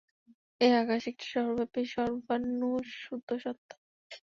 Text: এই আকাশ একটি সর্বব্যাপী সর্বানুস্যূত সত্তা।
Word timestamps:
এই 0.61 0.71
আকাশ 0.81 1.01
একটি 1.11 1.25
সর্বব্যাপী 1.33 1.81
সর্বানুস্যূত 1.93 3.27
সত্তা। 3.43 3.75